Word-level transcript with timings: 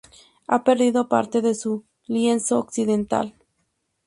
Ha 0.47 0.63
perdido 0.63 1.07
parte 1.07 1.43
de 1.43 1.53
su 1.53 1.83
lienzo 2.07 2.57
occidental. 2.57 3.35